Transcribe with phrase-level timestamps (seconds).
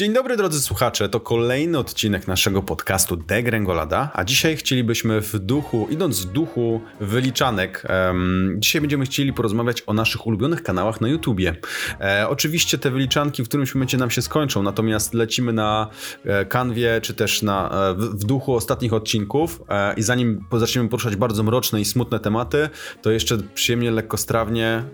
[0.00, 5.86] Dzień dobry drodzy słuchacze, to kolejny odcinek naszego podcastu Degrengolada, a dzisiaj chcielibyśmy w duchu,
[5.90, 11.56] idąc w duchu wyliczanek, um, dzisiaj będziemy chcieli porozmawiać o naszych ulubionych kanałach na YouTubie.
[12.00, 15.88] E, oczywiście te wyliczanki w którymś momencie nam się skończą, natomiast lecimy na
[16.24, 19.62] e, kanwie, czy też na, e, w, w, duchu ostatnich odcinków.
[19.68, 22.68] E, i zanim zaczniemy poruszać bardzo mroczne i smutne tematy,
[23.02, 24.84] to jeszcze przyjemnie, lekkostrawnie,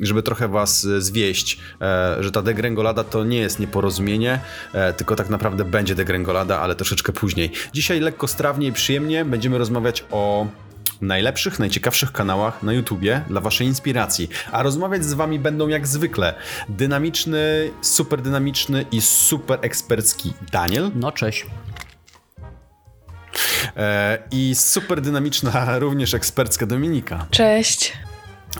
[0.00, 4.29] żeby trochę was zwieść, e, że ta Degrengolada to nie jest nieporozumienie,
[4.72, 7.52] E, tylko tak naprawdę będzie degrengolada, ale troszeczkę później.
[7.72, 10.46] Dzisiaj lekko strawnie i przyjemnie będziemy rozmawiać o
[11.00, 14.28] najlepszych, najciekawszych kanałach na YouTubie dla Waszej inspiracji.
[14.52, 16.34] A rozmawiać z Wami będą jak zwykle
[16.68, 20.90] dynamiczny, super dynamiczny i super ekspercki Daniel.
[20.94, 21.46] No cześć.
[23.76, 27.26] E, I super dynamiczna również ekspercka Dominika.
[27.30, 27.92] Cześć.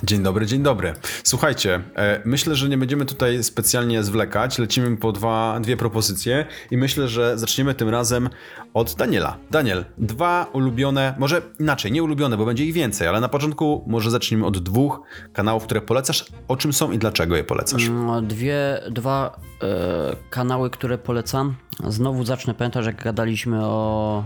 [0.03, 0.95] Dzień dobry, dzień dobry.
[1.25, 4.59] Słuchajcie, e, myślę, że nie będziemy tutaj specjalnie zwlekać.
[4.59, 8.29] Lecimy po dwa, dwie propozycje i myślę, że zaczniemy tym razem
[8.75, 9.37] od Daniela.
[9.51, 14.11] Daniel, dwa ulubione, może inaczej, nie ulubione, bo będzie ich więcej, ale na początku może
[14.11, 15.01] zacznijmy od dwóch
[15.33, 16.25] kanałów, które polecasz.
[16.49, 17.87] O czym są i dlaczego je polecasz?
[17.87, 21.55] Mm, dwie, dwa e, kanały, które polecam.
[21.89, 24.25] Znowu zacznę, pamiętasz jak gadaliśmy o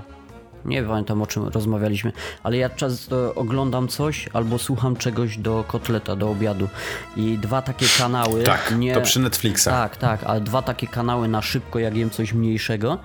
[0.65, 2.13] nie pamiętam o czym rozmawialiśmy,
[2.43, 6.69] ale ja często oglądam coś albo słucham czegoś do kotleta, do obiadu.
[7.17, 8.43] I dwa takie kanały.
[8.43, 8.95] Tak, nie...
[8.95, 9.65] to przy Netflixa.
[9.65, 12.99] Tak, tak, ale dwa takie kanały na szybko, jak jem coś mniejszego.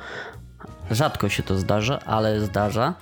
[0.92, 2.94] Rzadko się to zdarza, ale zdarza.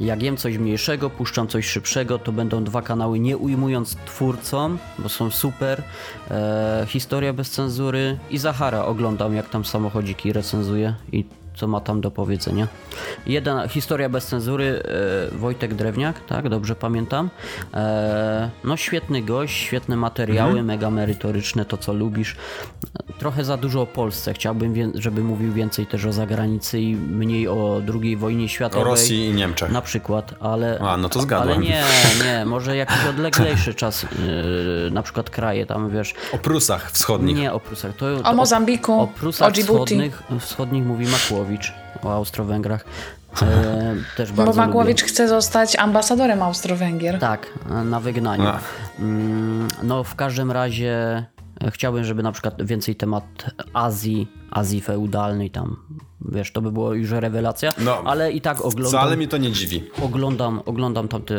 [0.00, 5.08] Jak jem coś mniejszego, puszczam coś szybszego, to będą dwa kanały, nie ujmując twórcom, bo
[5.08, 5.82] są super.
[6.30, 11.24] E, historia bez cenzury i Zahara oglądam, jak tam samochodziki recenzuje i
[11.56, 12.68] co ma tam do powiedzenia.
[13.26, 14.82] Jedna historia bez cenzury,
[15.32, 17.30] e, Wojtek Drewniak, tak, dobrze pamiętam.
[17.74, 20.66] E, no świetny gość, świetne materiały, mhm.
[20.66, 22.36] mega merytoryczne, to co lubisz.
[23.18, 27.82] Trochę za dużo o Polsce, chciałbym, żeby mówił więcej też o zagranicy i mniej o
[28.02, 28.82] II wojnie światowej.
[28.82, 29.70] O Rosji i Niemczech.
[29.70, 30.78] Na przykład, ale...
[30.80, 31.58] A, no to zgadłem.
[31.58, 31.84] Ale nie,
[32.24, 36.14] nie, może jakiś odleglejszy czas, yy, na przykład kraje tam, wiesz...
[36.32, 37.36] O Prusach wschodnich.
[37.36, 37.96] Nie, o Prusach.
[37.96, 41.06] To, to o Mozambiku, o, o Prusach o wschodnich, wschodnich mówi
[41.46, 42.84] Makłowicz o Austro-Węgrach.
[43.42, 45.12] E, też bardzo Bo Makłowicz lubię.
[45.12, 47.18] chce zostać ambasadorem Austro-Węgier.
[47.18, 47.46] Tak,
[47.84, 48.44] na wygnaniu.
[48.44, 48.58] No.
[49.82, 51.24] No w każdym razie
[51.70, 53.24] chciałbym, żeby na przykład więcej temat
[53.72, 55.76] Azji, Azji feudalnej tam
[56.28, 59.00] wiesz, to by było już rewelacja, no, ale i tak oglądam.
[59.00, 59.84] Wcale mi to nie dziwi.
[60.02, 61.36] Oglądam, oglądam tam te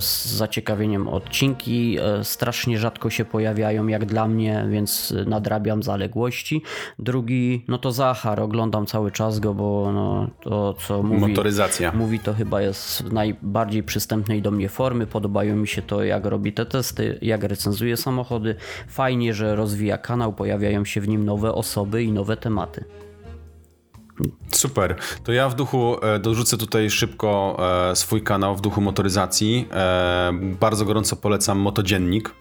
[0.00, 1.98] z zaciekawieniem odcinki.
[2.00, 6.62] E, strasznie rzadko się pojawiają, jak dla mnie, więc nadrabiam zaległości.
[6.98, 11.20] Drugi, no to Zachar, oglądam cały czas go, bo no, to co mówi.
[11.20, 11.92] Motoryzacja.
[11.92, 15.06] Mówi to chyba jest w najbardziej przystępnej do mnie formy.
[15.06, 18.54] Podobają mi się to, jak robi te testy, jak recenzuje samochody.
[18.88, 22.59] Fajnie, że rozwija kanał, pojawiają się w nim nowe osoby i nowe tematy.
[24.52, 24.96] Super.
[25.24, 27.56] To ja w duchu e, dorzucę tutaj szybko
[27.90, 29.68] e, swój kanał w duchu motoryzacji.
[29.72, 32.34] E, bardzo gorąco polecam Motodziennik.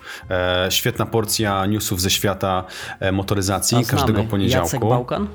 [0.69, 2.63] Świetna porcja newsów ze świata
[3.11, 4.65] motoryzacji każdego poniedziałku.
[4.67, 5.27] Jacek Bałkan?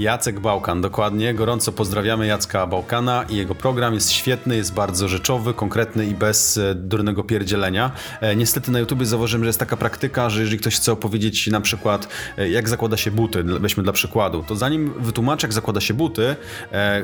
[0.00, 1.34] Jacek Bałkan, dokładnie.
[1.34, 6.56] Gorąco pozdrawiamy Jacka Bałkana i jego program jest świetny, jest bardzo rzeczowy, konkretny i bez
[6.56, 7.90] e, durnego pierdzielenia.
[8.20, 11.60] E, niestety na YouTubie zauważyłem, że jest taka praktyka, że jeżeli ktoś chce opowiedzieć na
[11.60, 15.94] przykład e, jak zakłada się buty, weźmy dla przykładu, to zanim wytłumaczy jak zakłada się
[15.94, 16.36] buty,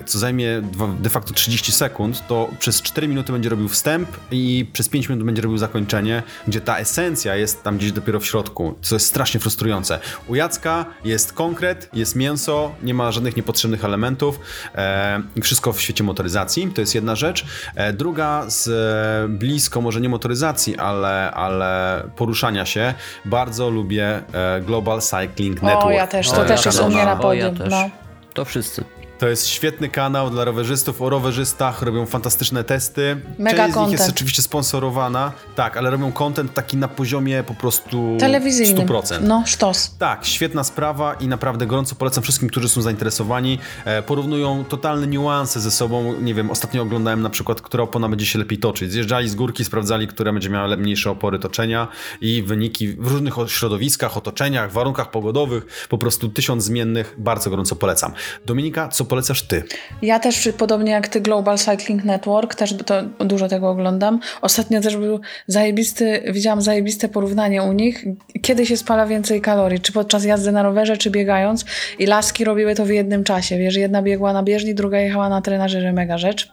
[0.07, 0.63] co zajmie
[1.01, 5.25] de facto 30 sekund, to przez 4 minuty będzie robił wstęp i przez 5 minut
[5.25, 9.41] będzie robił zakończenie, gdzie ta esencja jest tam gdzieś dopiero w środku, co jest strasznie
[9.41, 9.99] frustrujące.
[10.29, 14.41] U Jacka jest konkret, jest mięso, nie ma żadnych niepotrzebnych elementów.
[14.75, 17.47] E, wszystko w świecie motoryzacji, to jest jedna rzecz.
[17.75, 22.95] E, druga z e, blisko, może nie motoryzacji, ale, ale poruszania się,
[23.25, 24.23] bardzo lubię
[24.63, 25.87] Global Cycling Network.
[25.87, 27.57] O, ja też, to o, też ja jest u mnie na podium.
[27.57, 27.91] Ja no.
[28.35, 28.85] To wszyscy.
[29.19, 33.21] To jest świetny kanał dla rowerzystów o rowerzystach, robią fantastyczne testy.
[33.39, 37.55] Mega Część z nich jest oczywiście sponsorowana, tak, ale robią content taki na poziomie po
[37.55, 38.87] prostu telewizyjnym.
[38.87, 39.23] 100%.
[39.23, 39.95] No, sztos.
[39.99, 43.59] Tak, świetna sprawa i naprawdę gorąco polecam wszystkim, którzy są zainteresowani.
[43.85, 46.15] E, porównują totalne niuanse ze sobą.
[46.21, 48.93] Nie wiem, ostatnio oglądałem na przykład, która opona będzie się lepiej toczyć.
[48.93, 51.89] Zjeżdżali z górki, sprawdzali, która będzie miała mniejsze opory toczenia
[52.21, 57.15] i wyniki w różnych środowiskach, otoczeniach, warunkach pogodowych, po prostu tysiąc zmiennych.
[57.19, 58.13] Bardzo gorąco polecam.
[58.47, 59.63] Dominika, co polecasz ty?
[60.03, 64.21] Ja też, podobnie jak ty, Global Cycling Network, też to, dużo tego oglądam.
[64.43, 68.05] Ostatnio też był zajebisty, widziałam zajebiste porównanie u nich,
[68.43, 71.65] kiedy się spala więcej kalorii, czy podczas jazdy na rowerze, czy biegając.
[71.99, 73.59] I laski robiły to w jednym czasie.
[73.59, 76.49] Wiesz, jedna biegła na bieżni, druga jechała na trenażerze, mega rzecz.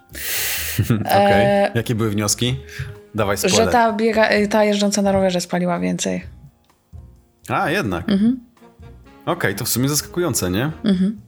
[0.80, 1.36] Okej, okay.
[1.36, 1.72] e...
[1.76, 2.56] jakie były wnioski?
[3.16, 3.66] Dawaj spoiler.
[3.66, 6.24] Że ta, biega, ta jeżdżąca na rowerze spaliła więcej.
[7.50, 8.10] A, jednak.
[8.10, 8.40] Mhm.
[9.26, 10.72] Okej, to w sumie zaskakujące, nie?
[10.84, 11.22] Mhm.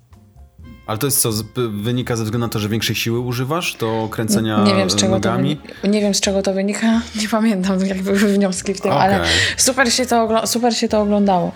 [0.86, 1.30] Ale to jest co,
[1.70, 5.20] wynika ze względu na to, że większej siły używasz do kręcenia Nie wiem, z czego
[5.20, 5.56] to nogami?
[5.56, 5.88] wynika.
[5.88, 6.88] Nie wiem, z czego to wynika.
[7.22, 9.30] Nie pamiętam, jak były wnioski w tym, ale Okej.
[9.58, 11.52] super się, to super się to oglądało.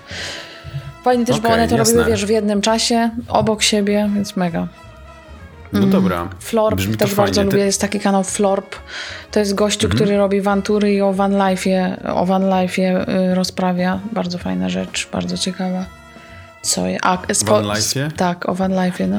[1.03, 1.93] Fajnie też, bo Okej, one to jasne.
[1.93, 4.67] robiły, wiesz, w jednym czasie, obok siebie, więc mega.
[5.73, 6.29] No dobra.
[6.39, 7.51] Florp Brzmi to też bardzo fajnie.
[7.51, 8.75] Lubię, jest taki kanał Florp.
[9.31, 13.99] To jest gościu, który robi wantury i o van life'ie, o van life'ie y, rozprawia.
[14.11, 15.85] Bardzo fajna rzecz, bardzo ciekawa.
[16.61, 16.97] Co je?
[17.01, 18.11] A, spo- Van life'ie?
[18.11, 19.17] Tak, o van life'ie, no.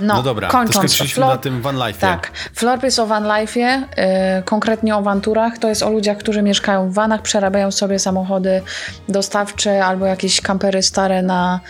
[0.00, 0.76] No, No dobra, to kończąc.
[0.76, 2.00] skończyliśmy na tym van life'ie.
[2.00, 2.30] Tak.
[2.54, 5.58] Florp jest o van life'ie, y, konkretnie o wanturach.
[5.58, 8.62] To jest o ludziach, którzy mieszkają w vanach, przerabiają sobie samochody
[9.08, 11.60] dostawcze albo jakieś kampery stare na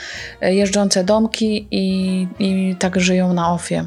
[0.42, 3.84] y, jeżdżące domki i, i tak żyją na ofie.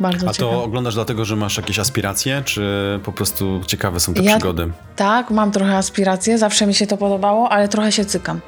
[0.00, 0.52] Bardzo A ciekawe.
[0.52, 2.62] to oglądasz dlatego, że masz jakieś aspiracje, czy
[3.04, 4.70] po prostu ciekawe są te Ja- przygody?
[4.96, 8.40] Tak, mam trochę aspiracje, zawsze mi się to podobało, ale trochę się cykam.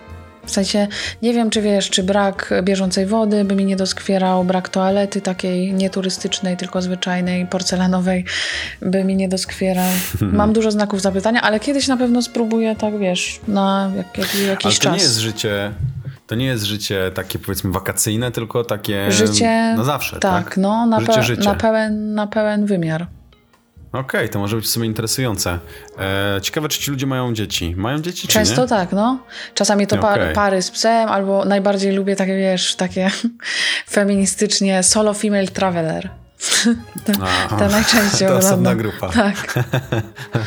[0.46, 0.86] W sensie,
[1.22, 5.72] nie wiem, czy wiesz, czy brak bieżącej wody by mi nie doskwierał, brak toalety takiej
[5.72, 8.24] nieturystycznej, tylko zwyczajnej, porcelanowej
[8.82, 9.90] by mi nie doskwierał.
[10.20, 14.42] Mam dużo znaków zapytania, ale kiedyś na pewno spróbuję, tak wiesz, na jak, jak, Ale
[14.44, 14.96] jakiś to czas.
[14.96, 15.72] nie jest życie,
[16.26, 19.74] to nie jest życie takie powiedzmy wakacyjne, tylko takie Życie.
[19.76, 20.44] na zawsze, tak?
[20.44, 21.42] Tak, no, na, życie, pe- życie.
[21.48, 23.06] na, pełen, na pełen wymiar.
[23.98, 25.58] Okej, to może być w sumie interesujące.
[25.98, 27.74] E, ciekawe, czy ci ludzie mają dzieci.
[27.76, 28.68] Mają dzieci, czy Często nie?
[28.68, 29.18] tak, no.
[29.54, 30.34] Czasami to par, Okej.
[30.34, 33.10] pary z psem, albo najbardziej lubię takie, wiesz, takie
[33.90, 36.10] feministycznie solo female traveler.
[37.58, 39.08] te najczęściej to osobna grupa.
[39.08, 39.54] Tak.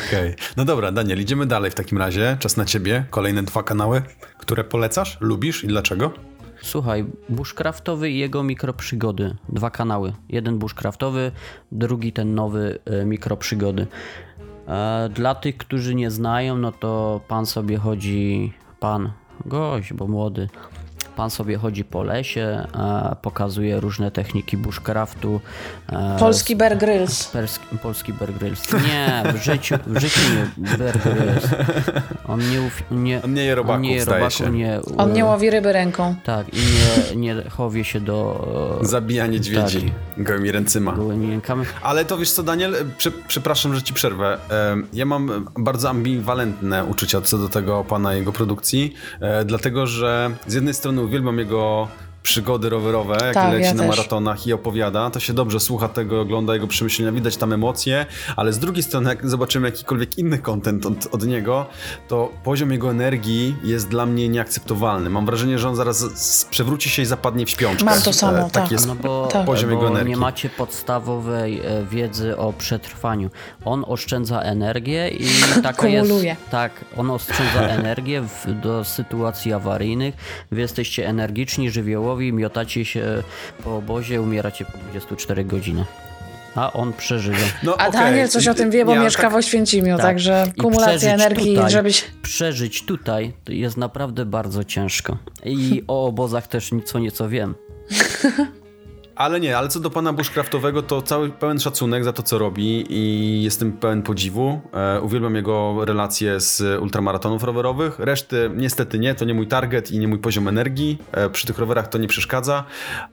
[0.08, 0.34] Okej.
[0.56, 2.36] No dobra, Daniel, idziemy dalej w takim razie.
[2.40, 3.04] Czas na ciebie.
[3.10, 4.02] Kolejne dwa kanały,
[4.38, 6.29] które polecasz, lubisz i dlaczego?
[6.62, 9.36] Słuchaj, bushcraftowy i jego mikroprzygody.
[9.48, 10.12] Dwa kanały.
[10.28, 11.32] Jeden bushcraftowy,
[11.72, 13.86] drugi ten nowy e, mikroprzygody.
[14.68, 19.12] E, dla tych, którzy nie znają, no to pan sobie chodzi, pan,
[19.46, 20.48] gość, bo młody,
[21.20, 22.40] pan sobie chodzi po lesie,
[22.74, 25.40] e, pokazuje różne techniki bushcraftu.
[25.92, 27.32] E, Polski Bear Grylls.
[27.82, 28.72] Polski Bear Grylls.
[28.72, 30.20] Nie, w życiu, w życiu
[30.58, 31.46] nie Bear Grylls.
[32.28, 34.50] On nie, uf, nie, On nie je robaków, on nie je robaku, się.
[34.50, 36.14] Nie, On nie łowi ryby ręką.
[36.24, 39.80] tak, i nie, nie chowie się do Zabija niedźwiedzi
[40.16, 40.24] Tak.
[40.24, 40.92] gołymi ręcyma.
[40.92, 41.64] gołymi rękami.
[41.82, 44.38] Ale to wiesz co, Daniel, Prze- przepraszam, że ci przerwę.
[44.92, 50.54] Ja mam bardzo ambiwalentne uczucia co do tego pana jego produkcji, e, dlatego że z
[50.54, 51.88] jednej strony uwielbiam jego
[52.22, 53.96] przygody rowerowe, jak Tak, leci ja na też.
[53.96, 58.06] maratonach i opowiada, to się dobrze słucha tego, ogląda jego przemyślenia, widać tam emocje,
[58.36, 61.66] ale z drugiej strony, jak zobaczymy jakikolwiek inny content od, od niego,
[62.08, 65.10] to poziom jego energii jest dla mnie nieakceptowalny.
[65.10, 67.84] Mam wrażenie, że on zaraz przewróci się i zapadnie w śpiączkę.
[67.84, 68.52] Mam to samo, E, tak.
[68.52, 69.46] Tak jest No bo, Tak.
[69.46, 70.10] poziom jego bo energii.
[70.10, 73.30] nie macie podstawowej e, wiedzy o przetrwaniu.
[73.64, 75.26] On oszczędza energię i
[75.62, 76.10] taka jest.
[76.50, 80.14] Tak, on oszczędza energię w, do sytuacji awaryjnych.
[80.50, 83.22] Wy jesteście energiczni, żywiołowi, miotacie się
[83.64, 85.84] po obozie, umieracie po 24 godziny.
[86.54, 87.38] A on przeżywa.
[87.62, 88.00] No, A okej.
[88.00, 90.06] Daniel coś o tym wie, bo ale mieszka tak- w Oświęcimiu, Tak.
[90.06, 92.04] także kumulacja przeżyć energii, tutaj, żebyś...
[92.22, 95.16] Przeżyć tutaj jest naprawdę bardzo ciężko.
[95.44, 97.54] I o obozach też co nieco wiem.
[99.20, 102.84] Ale nie, ale co do pana bushcraftowego, to cały pełen szacunek za to, co robi
[102.88, 104.60] i jestem pełen podziwu.
[104.72, 107.98] E, uwielbiam jego relacje z ultramaratonów rowerowych.
[107.98, 110.98] Reszty niestety nie, to nie mój target i nie mój poziom energii.
[111.12, 112.64] E, przy tych rowerach to nie przeszkadza,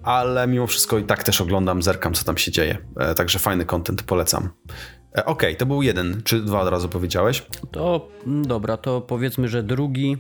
[0.04, 2.78] ale mimo wszystko i tak też oglądam, zerkam, co tam się dzieje.
[2.98, 4.50] E, także fajny content, polecam.
[5.18, 7.46] E, Okej, to był jeden, czy dwa od razu powiedziałeś?
[7.72, 10.18] To mm, dobra, to powiedzmy, że drugi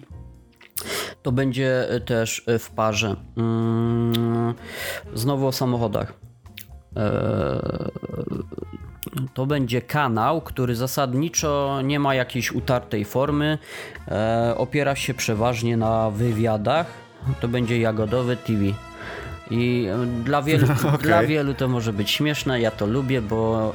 [1.28, 3.16] to będzie y, też y, w parze.
[3.38, 4.54] Mm,
[5.14, 6.14] Znowu o samochodach.
[6.96, 7.04] Eee,
[9.34, 13.58] To będzie kanał, który zasadniczo nie ma jakiejś utartej formy.
[14.08, 16.88] e, Opiera się przeważnie na wywiadach.
[17.42, 18.64] To będzie Jagodowy TV.
[19.52, 20.68] I e, dla wielu,
[21.04, 23.74] dla wielu to może być śmieszne, ja to lubię, bo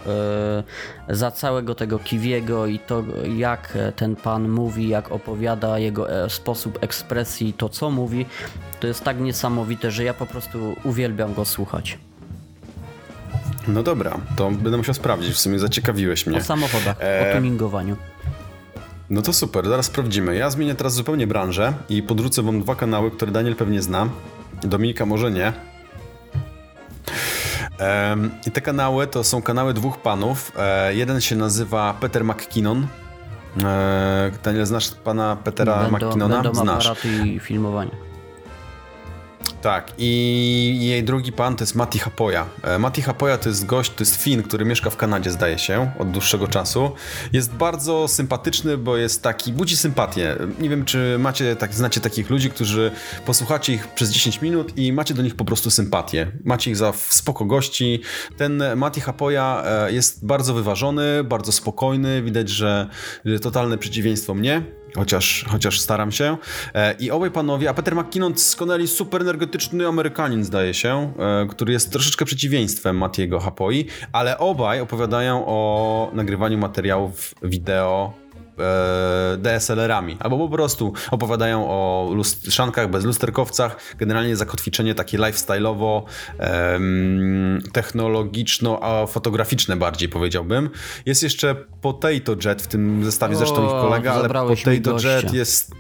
[1.09, 3.05] e, za całego tego Kiwiego i to
[3.37, 8.27] jak ten pan mówi, jak opowiada jego e, sposób ekspresji, to co mówi,
[8.81, 11.99] to jest tak niesamowite, że ja po prostu uwielbiam go słuchać.
[13.69, 16.39] No dobra, to będę musiał sprawdzić, w sumie zaciekawiłeś mnie.
[16.39, 17.97] O samochodach, E, o tuningowaniu.
[19.11, 20.37] No to super, zaraz sprawdzimy.
[20.37, 24.09] Ja zmienię teraz zupełnie branżę i podrzucę wam dwa kanały, które Daniel pewnie zna.
[24.65, 25.53] Dominika może nie.
[28.47, 30.53] I te kanały to są kanały dwóch panów.
[30.59, 32.87] E, jeden się nazywa Peter McKinnon.
[33.65, 36.43] E, Daniel, znasz pana Petera Będą, McKinnona?
[36.43, 36.87] będą Znasz.
[36.87, 37.91] aparaty i filmowanie.
[39.63, 42.47] Tak, i jej drugi pan to jest Mati Hapoja.
[42.63, 45.91] E, Mati Hapoja to jest gość, to jest Fin, który mieszka w Kanadzie, zdaje się,
[45.99, 46.93] od dłuższego czasu.
[47.33, 50.37] Jest bardzo sympatyczny, bo jest taki, budzi sympatię.
[50.59, 52.91] Nie wiem, czy macie, tak, znacie takich ludzi, którzy
[53.27, 56.33] posłuchacie ich przez 10 minut i macie do nich po prostu sympatię.
[56.45, 58.01] Macie ich za spoko gości.
[58.37, 62.89] Ten Mati Hapoja e, jest bardzo wyważony, bardzo spokojny, widać, że,
[63.25, 64.63] że totalne przeciwieństwo mnie
[64.95, 66.37] chociaż, chociaż staram się.
[66.75, 71.73] E, I obaj panowie, a Peter McKinnon kolei super energetyczny Amerykanin, zdaje się, e, który
[71.73, 78.22] jest troszeczkę przeciwieństwem Matiego Hapoi, ale obaj opowiadają o nagrywaniu materiałów wideo
[79.39, 86.03] DSLR-ami, albo po prostu opowiadają o lustrzankach bez lusterkowcach, generalnie zakotwiczenie takie lifestyle'owo,
[87.73, 90.71] technologiczno-fotograficzne bardziej powiedziałbym.
[91.07, 95.75] Jest jeszcze Potato Jet w tym zestawie, zresztą ich kolega, ale Potato Jet jest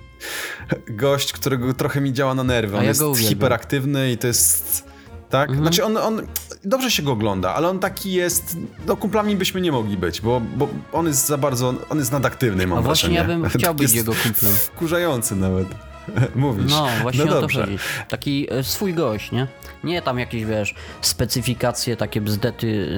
[0.88, 2.76] gość, którego trochę mi działa na nerwy.
[2.76, 4.91] On ja jest hiperaktywny i to jest
[5.32, 5.50] tak?
[5.50, 5.64] Mhm.
[5.64, 6.22] Znaczy on, on
[6.64, 10.40] dobrze się go ogląda, ale on taki jest, no kumplami byśmy nie mogli być, bo,
[10.56, 13.92] bo on jest za bardzo, on jest nadaktywny, mam A właśnie ja bym chciał być
[13.92, 14.52] jego kumplem.
[14.52, 15.68] Wkurzający nawet.
[16.34, 16.70] Mówisz.
[16.70, 17.78] No, właśnie no o to chodzi.
[18.08, 19.46] Taki e, swój gość, nie?
[19.84, 22.88] Nie tam jakieś, wiesz, specyfikacje, takie bzdety,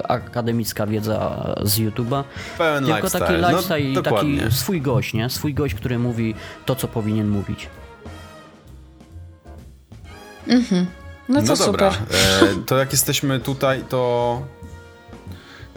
[0.00, 2.24] e, akademicka wiedza z YouTube'a.
[2.58, 3.26] Pełen tylko lifestyle.
[3.26, 5.30] taki lifestyle no, i taki swój gość, nie?
[5.30, 6.34] Swój gość, który mówi
[6.66, 7.68] to, co powinien mówić.
[10.48, 10.86] Mhm.
[11.28, 11.90] No to no dobra.
[11.90, 12.16] super.
[12.42, 14.42] E, to jak jesteśmy tutaj, to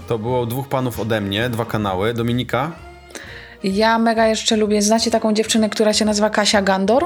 [0.08, 2.14] to było dwóch panów ode mnie, dwa kanały.
[2.14, 2.72] Dominika?
[3.64, 4.82] Ja mega jeszcze lubię.
[4.82, 7.06] Znacie taką dziewczynę, która się nazywa Kasia Gandor?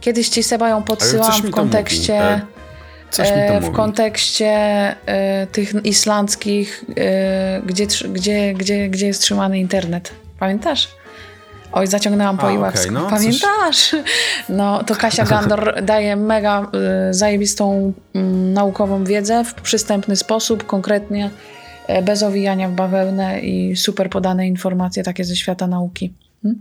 [0.00, 2.14] Kiedyś ci Seba ją podsyłam w kontekście.
[2.14, 2.42] E,
[3.18, 4.46] e, w kontekście
[5.06, 6.84] e, tych islandzkich,
[7.66, 10.12] gdzie, gdzie, gdzie, gdzie jest trzymany internet.
[10.38, 10.88] Pamiętasz?
[11.72, 13.90] Oj, zaciągnęłam po okay, no, Pamiętasz?
[13.90, 13.94] Coś...
[14.48, 16.70] No, to Kasia Gandor daje mega
[17.10, 18.18] y, zajebistą y,
[18.52, 21.30] naukową wiedzę w przystępny sposób, konkretnie,
[21.90, 26.14] y, bez owijania w bawełnę i super podane informacje takie ze świata nauki.
[26.42, 26.60] Hmm?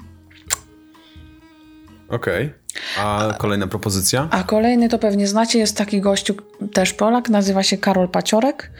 [2.09, 2.45] Okej.
[2.45, 2.67] Okay.
[2.97, 4.27] A kolejna propozycja?
[4.31, 6.35] A kolejny to pewnie znacie, jest taki gościu,
[6.73, 8.71] też Polak, nazywa się Karol Paciorek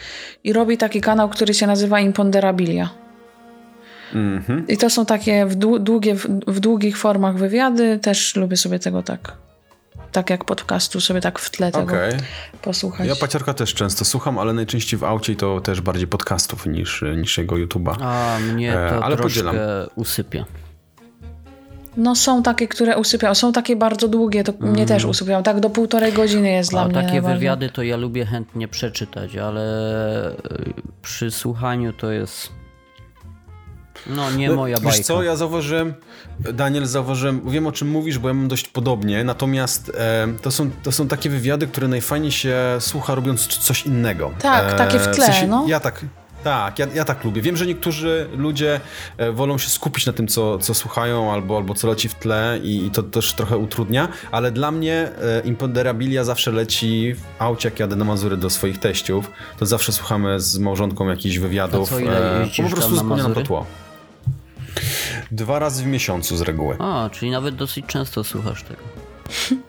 [0.44, 3.07] i robi taki kanał, który się nazywa Imponderabilia.
[4.14, 4.64] Mm-hmm.
[4.68, 6.16] I to są takie w, długie,
[6.48, 8.00] w długich formach wywiady.
[8.00, 9.38] Też lubię sobie tego tak
[10.12, 12.18] tak jak podcastu sobie tak w tle tego okay.
[12.62, 13.08] posłuchać.
[13.08, 17.38] Ja paciorka też często słucham, ale najczęściej w aucie to też bardziej podcastów niż, niż
[17.38, 17.96] jego YouTube'a.
[18.02, 19.56] A mnie to e, ale troszkę podzielam.
[19.96, 20.46] usypia.
[21.98, 23.36] No są takie, które usypiają.
[23.36, 24.72] Są takie bardzo długie, to mm.
[24.72, 25.44] mnie też usypiają.
[25.44, 26.94] Tak do półtorej godziny jest A dla mnie.
[26.94, 29.62] takie wywiady to ja lubię chętnie przeczytać, ale
[31.02, 32.50] przy słuchaniu to jest
[34.10, 34.98] no, nie moja bajka.
[34.98, 35.94] Wiesz co, ja zauważyłem,
[36.40, 40.70] Daniel, zauważyłem, wiem o czym mówisz, bo ja mam dość podobnie, natomiast e, to, są,
[40.84, 44.32] to są takie wywiady, które najfajniej się słucha robiąc coś innego.
[44.42, 45.66] Tak, e, takie w tle, w sensie, no.
[45.68, 46.06] Ja tak,
[46.44, 47.42] tak, ja, ja tak lubię.
[47.42, 48.80] Wiem, że niektórzy ludzie
[49.18, 52.60] e, wolą się skupić na tym, co, co słuchają, albo, albo co leci w tle
[52.64, 57.70] i, i to też trochę utrudnia, ale dla mnie e, Imponderabilia zawsze leci w aucie,
[57.70, 61.96] jak jadę na Mazury do swoich teściów, to zawsze słuchamy z małżonką jakichś wywiadów, A
[61.96, 63.66] co, ile e, po prostu spełniam to tło.
[65.32, 66.76] Dwa razy w miesiącu z reguły.
[66.80, 68.82] A, czyli nawet dosyć często słuchasz tego.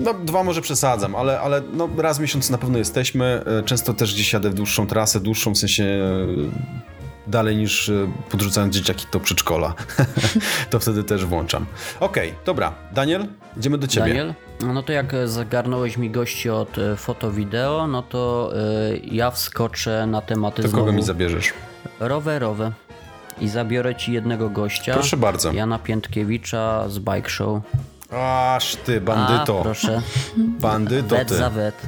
[0.00, 3.42] No, dwa może przesadzam, ale, ale no, raz w miesiącu na pewno jesteśmy.
[3.46, 8.10] E, często też gdzieś jadę w dłuższą trasę, dłuższą w sensie e, dalej niż e,
[8.30, 9.74] podrzucając dzieciaki do przedszkola.
[10.70, 11.66] to wtedy też włączam.
[12.00, 12.74] Okej, okay, dobra.
[12.92, 13.26] Daniel,
[13.56, 14.06] idziemy do ciebie.
[14.06, 14.34] Daniel?
[14.60, 18.52] No to jak zagarnąłeś mi gości od foto-wideo, no to
[19.02, 21.52] ja wskoczę na tematy To kogo mi zabierzesz?
[22.00, 22.72] Rowerowe
[23.40, 24.92] i zabiorę ci jednego gościa.
[24.92, 25.52] Proszę bardzo.
[25.52, 27.62] Jana Piętkiewicza z Bike Show.
[28.10, 29.60] Aż ty, bandyto.
[29.60, 30.02] A, proszę.
[30.36, 31.34] Bandyto wet ty.
[31.34, 31.86] za wet.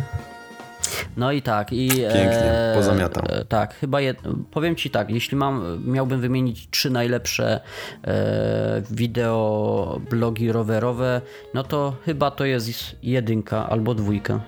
[1.17, 1.73] No i tak.
[1.73, 3.25] I, Pięknie, e, pozamiatam.
[3.29, 4.19] E, tak, chyba jed...
[4.51, 7.61] powiem ci tak, jeśli mam, miałbym wymienić trzy najlepsze
[8.05, 11.21] e, wideo blogi rowerowe,
[11.55, 14.41] no to chyba to jest jedynka albo dwójka.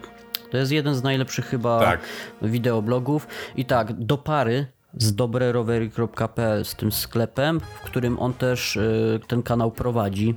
[0.50, 2.00] To jest jeden z najlepszych chyba tak.
[2.42, 3.26] wideoblogów.
[3.56, 4.66] I tak, do pary
[4.98, 10.34] z dobrerowery.pl, z tym sklepem, w którym on też y, ten kanał prowadzi.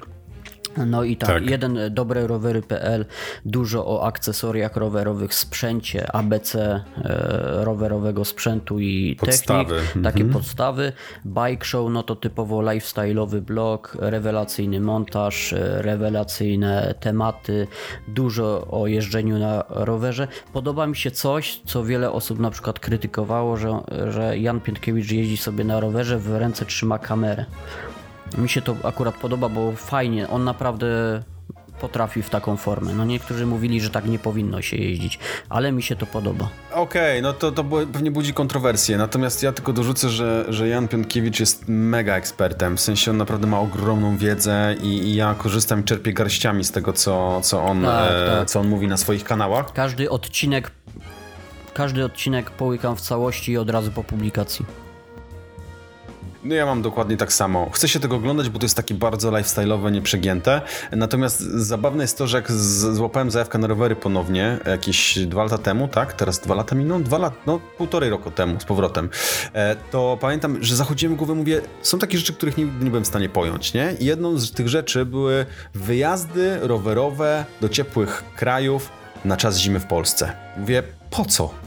[0.78, 1.50] No i tak, tak.
[1.50, 3.06] jeden dobre rowery.pl,
[3.46, 6.84] dużo o akcesoriach rowerowych, sprzęcie, ABC e,
[7.64, 9.76] rowerowego sprzętu i podstawy.
[9.76, 10.34] technik, takie mhm.
[10.34, 10.92] podstawy.
[11.26, 17.68] Bike Show, no to typowo lifestyle'owy blog, rewelacyjny montaż, e, rewelacyjne tematy,
[18.08, 20.28] dużo o jeżdżeniu na rowerze.
[20.54, 23.80] Podoba mi się coś, co wiele osób na przykład krytykowało, że,
[24.10, 27.46] że Jan Piętkiewicz jeździ sobie na rowerze, w ręce trzyma kamerę.
[28.38, 30.88] Mi się to akurat podoba, bo fajnie, on naprawdę
[31.80, 32.94] potrafi w taką formę.
[32.94, 36.50] No niektórzy mówili, że tak nie powinno się jeździć, ale mi się to podoba.
[36.72, 41.40] Okej, no to, to pewnie budzi kontrowersje, natomiast ja tylko dorzucę, że, że Jan Piątkiewicz
[41.40, 45.84] jest mega ekspertem, w sensie on naprawdę ma ogromną wiedzę i, i ja korzystam i
[45.84, 48.50] czerpię garściami z tego, co, co, on, Tak, e, tak.
[48.50, 49.74] co on mówi na swoich kanałach.
[49.74, 50.72] Każdy odcinek,
[51.74, 54.66] każdy odcinek połykam w całości i od razu po publikacji.
[56.46, 57.70] No ja mam dokładnie tak samo.
[57.70, 60.62] Chcę się tego oglądać, bo to jest takie bardzo lifestyle'owe, nieprzegięte.
[60.92, 65.88] Natomiast zabawne jest to, że jak złapałem zajawkę na rowery ponownie, jakieś dwa lata temu,
[65.88, 66.14] tak?
[66.14, 67.04] Teraz dwa lata miną?
[67.04, 69.10] Dwa lata, no półtorej roku temu z powrotem.
[69.54, 73.08] E, to pamiętam, że zachodziłem głowę, mówię, są takie rzeczy, których nigdy nie byłem w
[73.08, 73.94] stanie pojąć, nie?
[74.00, 78.90] I jedną z tych rzeczy były wyjazdy rowerowe do ciepłych krajów
[79.26, 80.34] na czas zimy w Polsce.
[80.58, 81.65] Mówię, po co?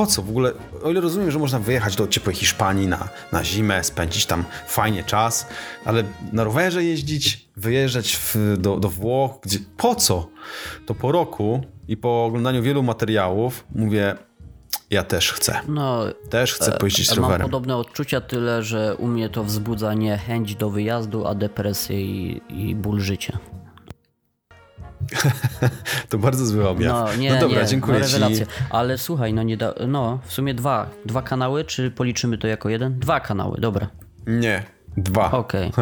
[0.00, 0.52] Po co w ogóle?
[0.82, 5.04] O ile rozumiem, że można wyjechać do ciepłej Hiszpanii na, na zimę, spędzić tam fajnie
[5.04, 5.46] czas,
[5.84, 10.28] ale na rowerze jeździć, wyjeżdżać w, do, do Włoch, gdzie, po co?
[10.86, 14.16] To po roku i po oglądaniu wielu materiałów mówię,
[14.90, 15.60] ja też chcę.
[15.68, 17.46] No, Też chcę pojeździć mam rowerem.
[17.46, 22.42] podobne odczucia, tyle że u mnie to wzbudza nie chęć do wyjazdu, a depresję i,
[22.48, 23.38] i ból życia.
[26.10, 26.92] To bardzo zły objaw.
[26.92, 28.42] No nie, no dobra, nie, dziękuję no, ci.
[28.70, 32.68] Ale słuchaj, no nie da, no w sumie dwa, dwa kanały, czy policzymy to jako
[32.68, 32.98] jeden?
[32.98, 33.88] Dwa kanały, dobra.
[34.26, 34.62] Nie,
[34.96, 35.30] dwa.
[35.32, 35.72] Okej.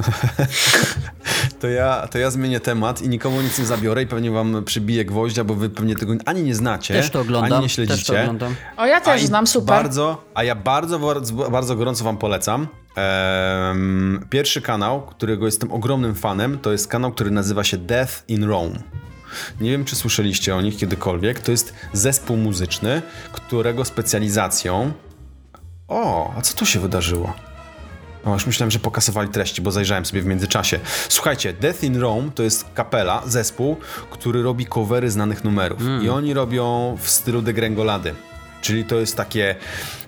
[1.61, 5.05] To ja, to ja zmienię temat i nikomu nic nie zabiorę i pewnie wam przybiję
[5.05, 8.13] gwoździa, bo wy pewnie tego ani nie znacie, Też to oglądam, ani nie też śledzicie.
[8.13, 8.55] to oglądam.
[8.77, 9.67] O, ja też A znam, super.
[9.77, 12.69] Bardzo, a ja bardzo, bardzo, bardzo gorąco wam polecam.
[12.97, 18.45] Em, pierwszy kanał, którego jestem ogromnym fanem, to jest kanał, który nazywa się Death in
[18.45, 18.79] Rome.
[19.61, 21.41] Nie wiem, czy słyszeliście o nich kiedykolwiek.
[21.41, 24.93] To jest zespół muzyczny, którego specjalizacją.
[25.89, 27.33] O, a co tu się wydarzyło?
[28.29, 30.81] O, już myślałem, że pokasowali treści, bo zajrzałem sobie w międzyczasie.
[31.09, 33.77] Słuchajcie, Death in Rome to jest kapela, zespół,
[34.11, 35.79] który robi covery znanych numerów.
[36.03, 38.15] I oni robią w stylu degrengolady.
[38.61, 39.55] Czyli to jest takie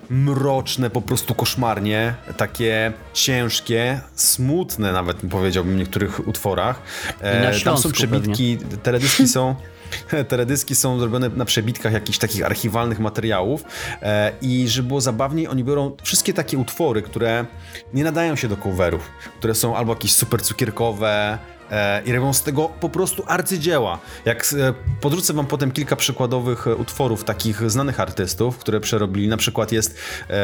[0.09, 6.81] mroczne, po prostu koszmarnie, takie ciężkie, smutne nawet powiedziałbym w niektórych utworach.
[7.21, 9.55] E, tam są przebitki, teledyski są...
[10.27, 13.63] Teledyski są zrobione na przebitkach jakichś takich archiwalnych materiałów
[14.01, 17.45] e, i żeby było zabawniej, oni biorą wszystkie takie utwory, które
[17.93, 21.37] nie nadają się do coverów, które są albo jakieś super cukierkowe
[21.71, 23.99] e, i robią z tego po prostu arcydzieła.
[24.25, 29.71] Jak e, podrzucę wam potem kilka przykładowych utworów takich znanych artystów, które przerobili, na przykład
[29.71, 29.97] jest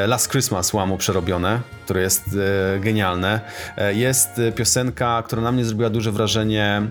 [0.07, 2.23] Last Christmas Łamu przerobione, które jest
[2.79, 3.41] genialne.
[3.93, 6.81] Jest piosenka, która na mnie zrobiła duże wrażenie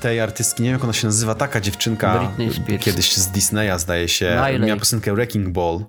[0.00, 2.32] tej artystki, nie wiem jak ona się nazywa, taka dziewczynka
[2.80, 4.66] kiedyś z Disneya zdaje się, Miley.
[4.66, 5.84] miała piosenkę Wrecking Ball.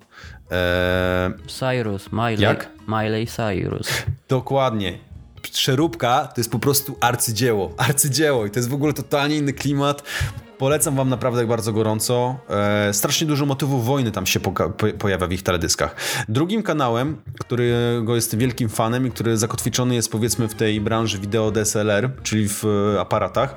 [0.52, 2.40] E, Cyrus, Miley.
[2.40, 2.68] Jak?
[2.88, 3.88] Miley Cyrus.
[4.28, 4.98] Dokładnie.
[5.42, 7.74] Przeróbka to jest po prostu arcydzieło.
[7.76, 10.02] Arcydzieło i to jest w ogóle totalnie inny klimat.
[10.60, 12.36] Polecam wam naprawdę bardzo gorąco.
[12.50, 15.94] E, strasznie dużo motywów wojny tam się poka- po- pojawia w ich teledyskach.
[16.28, 21.50] Drugim kanałem, którego jestem wielkim fanem i który zakotwiczony jest powiedzmy w tej branży wideo
[21.50, 22.64] DSLR, czyli w
[22.96, 23.56] e, aparatach,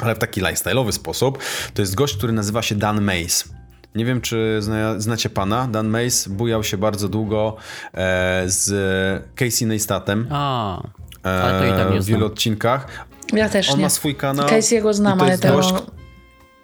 [0.00, 1.38] ale w taki lifestyle'owy sposób,
[1.74, 3.44] to jest gość, który nazywa się Dan Mays.
[3.94, 5.66] Nie wiem, czy zna, znacie pana.
[5.66, 7.56] Dan Mays bujał się bardzo długo
[7.94, 8.70] e, z
[9.34, 10.82] Casey Neistatem A,
[11.22, 12.32] ale to i tak e, nie w wielu znam.
[12.32, 13.06] odcinkach.
[13.32, 13.82] Ja też On nie.
[13.82, 14.48] ma swój kanał.
[14.48, 15.74] Casey'ego i znam, to ale jest tego gość,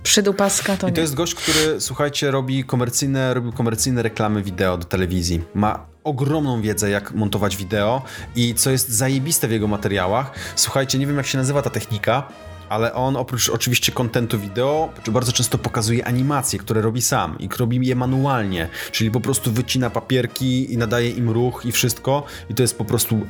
[0.04, 0.94] przydupaska to I nie.
[0.94, 5.42] to jest gość, który, słuchajcie, robi komercyjne, robił komercyjne reklamy wideo do telewizji.
[5.54, 8.02] Ma ogromną wiedzę, jak montować wideo
[8.36, 10.30] i co jest zajebiste w jego materiałach.
[10.56, 12.28] Słuchajcie, nie wiem, jak się nazywa ta technika,
[12.68, 17.86] ale on oprócz oczywiście kontentu wideo, bardzo często pokazuje animacje, które robi sam i robi
[17.86, 22.62] je manualnie, czyli po prostu wycina papierki i nadaje im ruch i wszystko i to
[22.62, 23.20] jest po prostu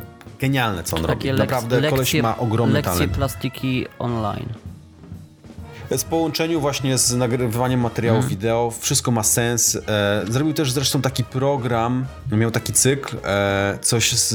[0.41, 1.15] genialne, co on robi.
[1.15, 3.13] Takie lek- Naprawdę koleś lekcje, ma ogromny lekcje talent.
[3.13, 4.49] plastiki online.
[5.99, 8.31] W połączeniu właśnie z nagrywaniem materiałów Mhm.
[8.39, 9.77] wideo, wszystko ma sens.
[9.89, 14.29] E, zrobił też zresztą taki program, miał taki cykl, e, coś z,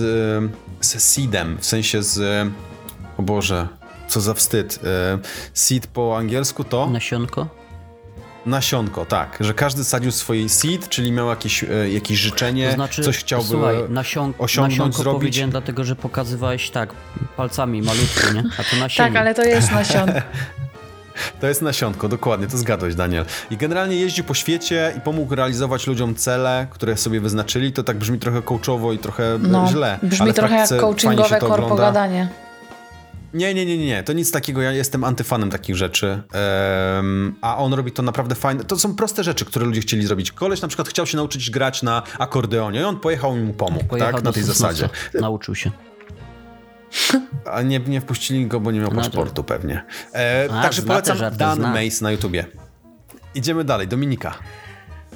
[0.82, 2.48] z seedem, w sensie z,
[3.18, 3.68] o Boże,
[4.08, 4.80] co za wstyd.
[4.84, 5.20] E,
[5.54, 7.48] seed po angielsku to Nasionko?
[8.46, 13.04] nasionko, tak, że każdy sadził swoje seed, czyli miał jakieś, e, jakieś życzenie, To znaczy,
[13.04, 15.20] coś chciałby słuchaj, nasion, osiągnąć, nasionko zrobić.
[15.20, 16.94] powiedziałem dlatego, że pokazywałeś tak,
[17.38, 18.40] palcami malutko, nie?
[18.58, 19.10] A to nasienie.
[19.10, 20.10] Tak, ale to jest nasion.
[21.42, 23.26] To jest nasionko, dokładnie, to zgadłeś, Daniel.
[23.52, 27.74] I generalnie jeździł po świecie i pomógł realizować ludziom cele, które sobie wyznaczyli.
[27.74, 30.00] To tak brzmi trochę coachowo i trochę e, No, źle.
[30.04, 31.84] brzmi ale trochę jak coachingowe to korpo ogląda.
[31.86, 32.30] gadanie.
[33.34, 36.22] Nie, nie, nie, nie, to nic takiego, ja jestem antyfanem takich rzeczy.
[36.98, 38.64] Em, a on robi to naprawdę fajne.
[38.64, 40.32] To są proste rzeczy, które ludzie chcieli zrobić.
[40.32, 43.86] Koleś na przykład chciał się nauczyć grać na akordeonie i on pojechał i mu pomógł,
[43.86, 44.24] Pojechał tak?
[44.24, 44.90] Na tej zasadzie.
[45.14, 45.72] Nauczył się.
[47.52, 49.84] A nie, nie wpuścili go, bo nie miał to- paszportu pewnie.
[50.16, 51.60] E, A, także polecam Dan.
[51.62, 52.46] Mace na YouTubie.
[53.36, 54.34] Idziemy dalej, Dominika.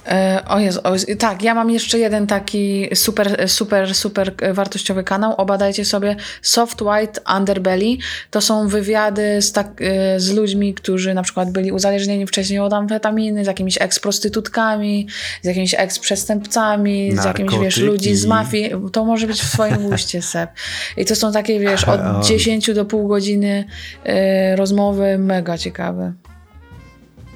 [0.07, 5.03] E, o Jezu, o Jezu, tak, ja mam jeszcze jeden taki super, super, super wartościowy
[5.03, 5.33] kanał.
[5.37, 7.97] Obadajcie sobie Soft White Underbelly.
[8.31, 12.73] To są wywiady z, tak, e, z ludźmi, którzy na przykład byli uzależnieni wcześniej od
[12.73, 15.07] amfetaminy, z jakimiś eks-prostytutkami,
[15.41, 18.71] z jakimiś eks-przestępcami, z jakimiś, wiesz, ludzi z mafii.
[18.91, 20.49] To może być w swoim guście, Seb.
[20.97, 23.65] I to są takie, wiesz, od 10 do pół godziny
[24.05, 26.13] e, rozmowy, mega ciekawe.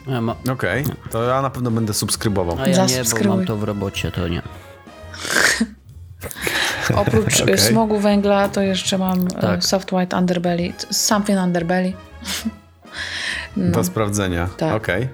[0.07, 2.57] Ja ma, Okej, to ja na pewno będę subskrybował.
[2.59, 4.41] a ja nie, bo mam to w robocie, to nie.
[6.95, 7.43] Oprócz Okej.
[7.43, 7.57] okay.
[7.57, 9.41] smogu węgla to jeszcze mam Tak.
[9.41, 9.63] tak.
[9.63, 11.93] soft white underbelly, something underbelly.
[13.57, 14.47] Do sprawdzenia.
[14.57, 14.73] Tak.
[14.75, 15.07] Okej.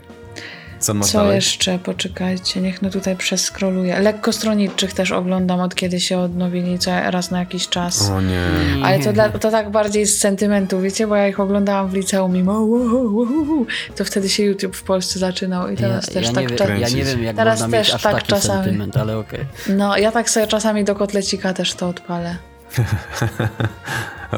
[0.84, 1.36] Co masz Co dalej?
[1.36, 1.80] jeszcze?
[1.80, 4.00] Poczekajcie, niech no tutaj przeskroluję.
[4.00, 8.10] Lekkostronniczych też oglądam od kiedy się odnowili, co raz na jakiś czas.
[8.10, 8.42] O nie.
[8.84, 12.36] Ale to, dla, to tak bardziej z sentymentu, wiecie, bo ja ich oglądałam w liceum
[12.38, 13.66] i mo- wo- wo- wo-
[13.96, 16.44] to wtedy się YouTube w Polsce zaczynał i teraz ja, też ja, tak...
[16.44, 18.64] nie wie, cza- ja nie wiem, jak Teraz można mieć też aż tak taki czasami.
[18.64, 19.46] sentyment, ale okej.
[19.70, 22.36] No, ja tak sobie czasami do kotlecika też to odpalę.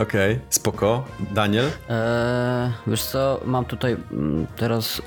[0.02, 1.04] Okej, spoko.
[1.32, 1.66] Daniel?
[1.66, 5.02] Eee, wiesz co, mam tutaj mm, teraz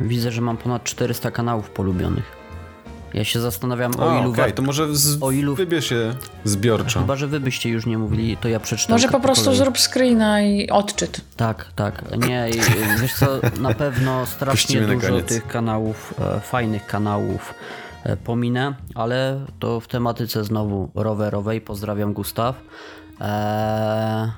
[0.00, 2.44] e, widzę, że mam ponad 400 kanałów polubionych.
[3.14, 5.22] Ja się zastanawiam o O, ilu okej, war- to może z...
[5.22, 7.00] o ilu- wybierz się zbiorczo.
[7.00, 8.94] Chyba, że wy byście już nie mówili, to ja przeczytam.
[8.94, 9.58] Może po prostu kolei.
[9.58, 11.20] zrób screena i odczyt.
[11.36, 12.02] Tak, tak.
[12.28, 12.60] Nie, i,
[13.00, 13.26] wiesz co,
[13.60, 17.54] na pewno strasznie Puścimy dużo tych kanałów, e, fajnych kanałów
[18.04, 21.60] e, pominę, ale to w tematyce znowu rowerowej.
[21.60, 22.56] Pozdrawiam Gustaw.
[23.20, 24.32] E,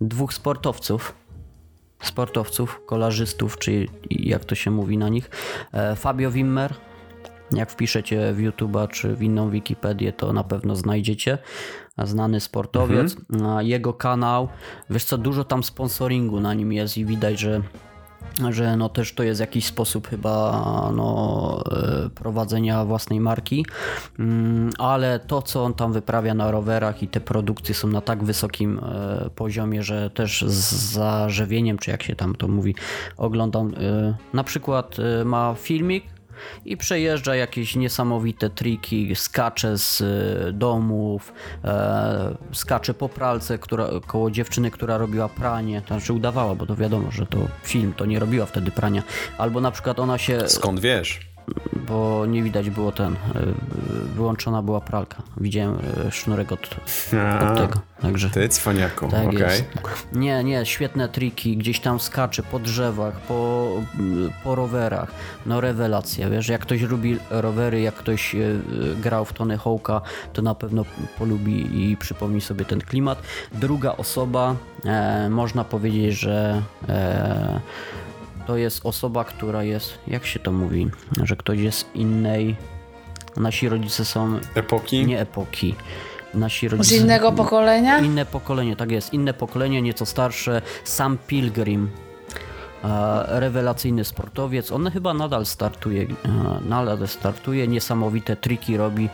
[0.00, 1.14] dwóch sportowców.
[2.02, 5.30] Sportowców, kolarzystów, czy jak to się mówi na nich.
[5.72, 6.74] E, Fabio Wimmer,
[7.52, 11.38] jak wpiszecie w YouTube'a czy w inną Wikipedię, to na pewno znajdziecie.
[12.04, 13.16] Znany sportowiec.
[13.56, 14.48] A Jego kanał,
[14.90, 17.62] wiesz co, dużo tam sponsoringu na nim jest i widać, że
[18.50, 21.64] że no też to jest jakiś sposób chyba no,
[22.06, 23.66] e, prowadzenia własnej marki,
[24.18, 28.24] Mm, ale to co on tam wyprawia na rowerach i te produkcje są na tak
[28.24, 32.74] wysokim e, poziomie, że też z zażywieniem, czy jak się tam to mówi,
[33.16, 36.15] oglądam e, na przykład ma filmik
[36.64, 41.32] i przejeżdża jakieś niesamowite triki, skacze z e, domów,
[41.64, 46.76] e, skacze po pralce która, koło dziewczyny, która robiła pranie, to znaczy udawała, bo to
[46.76, 49.02] wiadomo, że to film, to nie robiła wtedy prania,
[49.38, 51.35] albo na przykład ona się, Skąd wiesz?
[51.88, 53.16] Bo nie widać było ten, e,
[54.14, 56.76] wyłączona była pralka, widziałem e, sznurek od,
[57.12, 58.30] A, od tego, także...
[58.30, 59.64] Ty, cwaniaku, Tak jest.
[60.12, 63.70] Nie, nie, świetne triki, gdzieś tam skacze po drzewach, po,
[64.44, 65.10] po rowerach.
[65.46, 68.38] No rewelacja, wiesz, jak ktoś lubi rowery, jak ktoś e,
[69.02, 70.00] grał w Tony Hawk'a,
[70.32, 70.84] to na pewno
[71.18, 73.22] polubi i przypomni sobie ten klimat.
[73.52, 77.60] Druga osoba, e, można powiedzieć, że e,
[78.46, 80.90] to jest osoba, która jest, jak się to mówi,
[81.22, 82.56] że ktoś jest z innej,
[83.36, 85.06] nasi rodzice są Epoki?
[85.06, 85.74] nie epoki.
[86.34, 87.98] Nasi rodzice Z innego pokolenia?
[87.98, 89.12] Inne pokolenie, tak jest.
[89.12, 90.62] Inne pokolenie, nieco starsze.
[90.84, 91.90] Sam Pilgrim.
[93.28, 94.72] Rewelacyjny sportowiec.
[94.72, 96.06] On chyba nadal startuje.
[96.68, 97.68] Nadal startuje.
[97.68, 99.08] Niesamowite triki robi.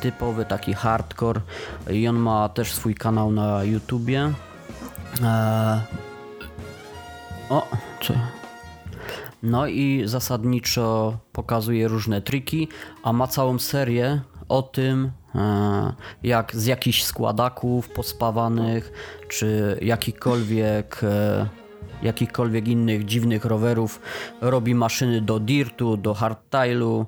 [0.00, 1.40] Typowy taki hardcore.
[1.90, 4.32] I on ma też swój kanał na YouTubie.
[7.50, 7.66] O,
[8.00, 8.14] co?
[9.42, 12.68] No i zasadniczo pokazuje różne triki,
[13.02, 18.92] a ma całą serię o tym, e, jak z jakichś składaków pospawanych,
[19.28, 21.48] czy jakikolwiek, e,
[22.02, 24.00] jakichkolwiek innych dziwnych rowerów
[24.40, 27.06] robi maszyny do dirtu, do hardtailu.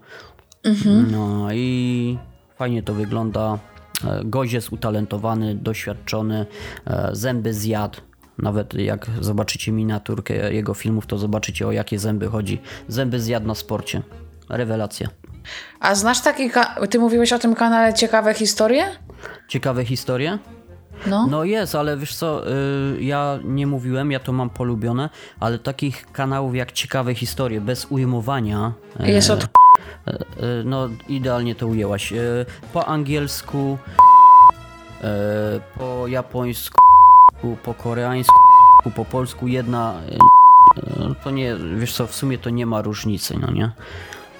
[1.11, 2.18] No i
[2.57, 3.59] fajnie to wygląda.
[4.05, 6.47] E, Gość jest utalentowany, doświadczony,
[7.12, 8.01] zęby zjadł.
[8.38, 12.61] Nawet jak zobaczycie miniaturkę jego filmów, to zobaczycie o jakie zęby chodzi.
[12.88, 14.03] Zęby zjadł na sporcie.
[14.49, 15.09] Rewelacja.
[15.81, 16.51] A znasz taki,
[16.90, 18.85] ty mówiłeś o tym kanale Ciekawe Historie?
[19.49, 20.38] Ciekawe historie?
[21.07, 21.27] No.
[21.31, 22.51] No jest, ale wiesz co,
[22.97, 27.87] y, ja nie mówiłem, ja to mam polubione, ale takich kanałów jak Ciekawe historie, bez
[27.90, 29.49] ujmowania, e, Jest od e,
[30.64, 32.12] no idealnie to ujęłaś.
[32.12, 32.16] E,
[32.73, 33.79] Po angielsku,
[35.03, 36.84] e, po japońsku,
[37.62, 38.35] po koreańsku,
[38.96, 39.94] po polsku jedna,
[40.76, 43.70] e, to nie, wiesz co, w sumie to nie ma różnicy, no nie?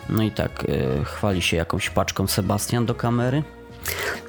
[0.09, 0.65] No i tak
[1.01, 3.43] e, chwali się jakąś paczką Sebastian do kamery.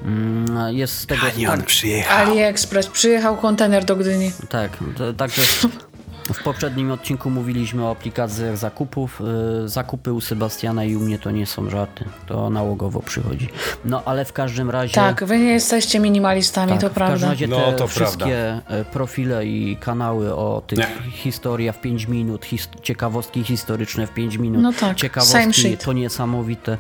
[0.06, 1.22] Mm, Jest z tego...
[1.38, 2.18] I on przyjechał.
[2.18, 2.88] AliExpress.
[2.88, 4.32] Przyjechał kontener do Gdyni.
[4.50, 4.78] Tak,
[5.18, 5.42] także
[6.34, 9.22] W poprzednim odcinku mówiliśmy o aplikacjach zakupów.
[9.66, 12.06] Y, zakupy u Sebastiana i u mnie to nie są żarty.
[12.28, 13.50] To nałogowo przychodzi.
[13.86, 14.94] No ale w każdym razie.
[14.94, 17.28] Tak, wy nie jesteście minimalistami, tak, to w każdym prawda.
[17.28, 18.90] razie te No, to wszystkie prawda.
[18.92, 20.88] profile i kanały o tych Nie.
[21.12, 26.78] historia w 5 minut, his ciekawostki historyczne w 5 minut, No tak, ciekawostki to niesamowite.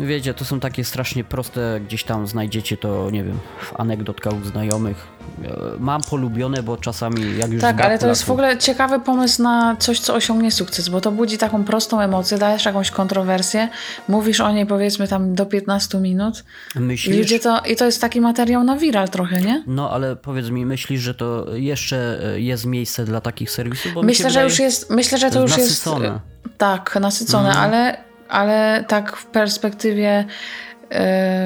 [0.00, 4.44] Wiecie, to są takie strasznie proste, gdzieś tam znajdziecie to, nie wiem, w anegdotkach u
[4.44, 5.06] znajomych.
[5.44, 9.42] E, Mam polubione, bo czasami jak już Tak, ale to jest w ogóle ciekawy pomysł
[9.42, 13.68] na coś, co osiągnie sukces, bo to budzi taką prostą emocję, dajesz jakąś kontrowersję,
[14.08, 16.44] mówisz o niej powiedzmy tam do 15 minut
[16.76, 17.16] i Myślisz?
[17.16, 19.64] ludzie to, i to jest taki materiał na viral trochę, nie?
[19.66, 23.92] No, ale powiedz mi, myślisz, że to jeszcze e, jest miejsce dla takich serwisów?
[23.94, 26.20] Bo Myślę, że już jest, myślę, że to, już jest jest nasycone.
[26.58, 27.96] tak, nasycone, ale,
[28.28, 30.24] ale tak w perspektywie e,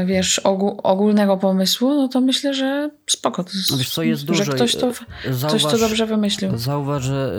[0.07, 3.45] wiesz, ogó- ogólnego pomysłu, no to myślę, że spoko.
[3.45, 4.93] To jest, wiesz co, jest że dużo, ktoś to, e,
[5.47, 6.59] ktoś to zauważ- dobrze wymyślił.
[6.59, 7.33] Zauważ, że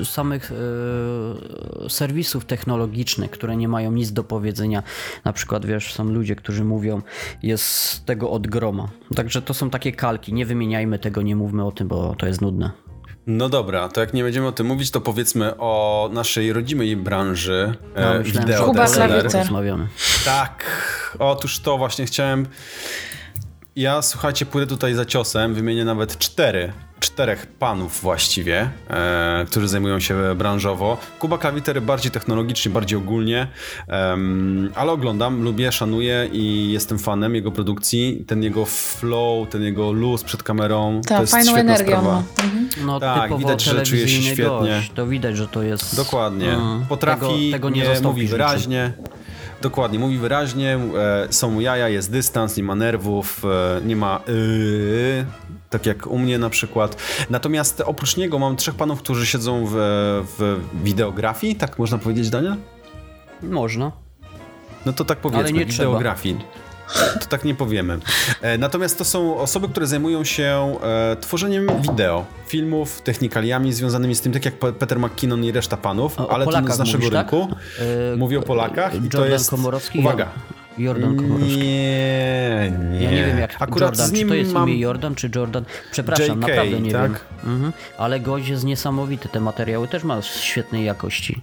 [0.00, 4.82] y, samych y, serwisów technologicznych, które nie mają nic do powiedzenia,
[5.24, 7.02] na przykład wiesz, są ludzie, którzy mówią,
[7.42, 8.88] jest tego od groma.
[9.16, 12.40] Także to są takie kalki, nie wymieniajmy tego, nie mówmy o tym, bo to jest
[12.40, 12.70] nudne.
[13.26, 17.74] No dobra, to jak nie będziemy o tym mówić, to powiedzmy o naszej rodzimej branży
[17.94, 18.64] No, e, wideo.
[18.64, 18.86] Kuba
[19.22, 19.88] rozmawiamy.
[20.24, 20.64] Tak,
[21.18, 22.46] otóż to właśnie chciałem.
[23.76, 30.00] Ja słuchajcie, pójdę tutaj za ciosem, wymienię nawet cztery, czterech panów właściwie, e, którzy zajmują
[30.00, 30.96] się branżowo.
[31.18, 33.46] Kuba Klawiter bardziej technologicznie, bardziej ogólnie,
[34.74, 38.24] ale oglądam, lubię, szanuję i jestem fanem jego produkcji.
[38.26, 42.12] Ten jego flow, ten jego luz przed kamerą, to Tak, jest fajną świetna energię sprawa.
[42.12, 42.22] ma.
[42.44, 42.68] Mhm.
[42.86, 44.44] No Tak, widać, że czuje się świetnie.
[44.46, 44.90] Gość.
[44.94, 45.96] To widać, że to jest...
[45.96, 46.52] Dokładnie.
[46.52, 48.92] Mm, Potrafi, tego, tego nie, nie, mówi wyraźnie.
[49.62, 55.26] Dokładnie, mówi wyraźnie, e, są jaja, jest dystans, nie ma nerwów, e, nie ma yy,
[55.72, 56.96] tak jak u mnie na przykład.
[57.30, 59.72] Natomiast oprócz niego mam trzech panów, którzy siedzą w,
[60.38, 62.56] w wideografii, tak można powiedzieć, Daniel?
[63.42, 63.92] Można.
[64.86, 65.88] No to tak powiedzmy, nie trzeba.
[65.88, 66.38] wideografii.
[67.20, 67.98] To tak nie powiemy.
[68.42, 74.20] E, Natomiast to są osoby, które zajmują się e, tworzeniem wideo, filmów, technikaliami związanymi z
[74.20, 77.10] tym, tak jak Pe- Peter McKinnon i reszta panów, O- ale to z naszego mówisz,
[77.12, 77.32] tak?
[77.32, 77.48] rynku.
[78.12, 79.50] E, Mówię o Polakach i to jest...
[79.50, 79.98] Komorowski?
[79.98, 80.28] Uwaga.
[80.78, 81.58] Jordan Komorowski.
[81.58, 83.04] Nie, nie.
[83.04, 84.68] Ja nie wiem jak Akurat Jordan, z nim czy to jest mam...
[84.68, 85.64] imię Jordan, czy Jordan.
[85.90, 87.12] Przepraszam, JK, naprawdę nie tak?
[87.12, 87.54] wiem.
[87.54, 87.72] Mhm.
[87.98, 91.40] Ale gość jest niesamowity, te materiały też ma świetnej jakości.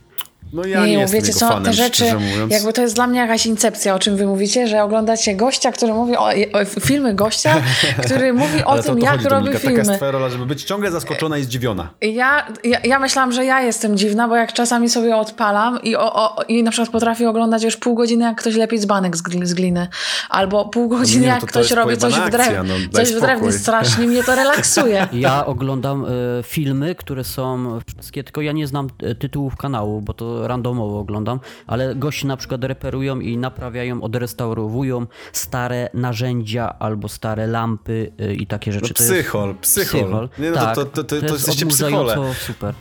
[0.54, 2.06] No ja nie, nie, jestem wiecie jego co, fanem, te rzeczy,
[2.50, 5.94] jakby to jest dla mnie jakaś incepcja, o czym wy mówicie, że oglądacie gościa, który
[5.94, 7.62] mówi o, o filmy gościa,
[8.06, 9.84] który mówi o Ale to tym, to jak chodzi, robi Dominika, Taka filmy.
[9.84, 11.90] jest twoja rola, żeby być ciągle zaskoczona i zdziwiona.
[12.02, 16.14] Ja, ja, ja myślałam, że ja jestem dziwna, bo jak czasami sobie odpalam i, o,
[16.14, 19.54] o, i na przykład potrafię oglądać już pół godziny, jak ktoś lepi dzbanek z, z
[19.54, 19.88] gliny.
[20.30, 22.64] Albo pół godziny, nie, no jak to to ktoś robi coś w, pojebana drew, akcja,
[22.64, 23.36] no coś w drewnie.
[23.36, 23.54] spokój.
[23.54, 25.08] Strasznie mnie to relaksuje.
[25.14, 26.08] Ja oglądam e,
[26.44, 31.40] filmy, które są wszystkie, tylko ja nie znam e, tytułów kanału, bo to randomowo oglądam,
[31.68, 38.48] ale gości na przykład reperują i naprawiają, odrestaurowują stare narzędzia albo stare lampy e, i
[38.48, 38.88] takie rzeczy.
[38.90, 40.30] No To jest- psychol, psychol.
[40.40, 42.16] Nie, no to- tak, to- to- to jest jesteście psychole.
[42.48, 42.74] super.